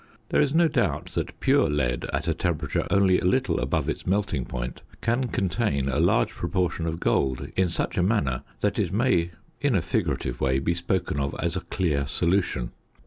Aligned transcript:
There 0.29 0.41
is 0.41 0.51
no 0.55 0.67
doubt 0.67 1.11
that 1.11 1.39
pure 1.39 1.69
lead 1.69 2.05
at 2.11 2.27
a 2.27 2.33
temperature 2.33 2.87
only 2.89 3.19
a 3.19 3.23
little 3.27 3.59
above 3.59 3.87
its 3.87 4.07
melting 4.07 4.45
point 4.45 4.81
can 4.99 5.27
contain 5.27 5.87
a 5.87 5.99
large 5.99 6.31
proportion 6.31 6.87
of 6.87 6.99
gold 6.99 7.49
in 7.55 7.69
such 7.69 7.99
a 7.99 8.01
manner 8.01 8.41
that 8.61 8.79
it 8.79 8.91
may 8.91 9.29
in 9.59 9.75
a 9.75 9.81
figurative 9.83 10.41
way 10.41 10.57
be 10.57 10.73
spoken 10.73 11.19
of 11.19 11.35
as 11.37 11.55
a 11.55 11.59
clear 11.61 12.07
solution. 12.07 12.71